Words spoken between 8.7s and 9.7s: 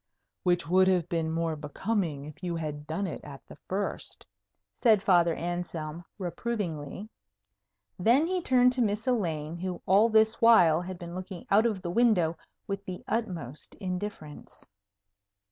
to Miss Elaine,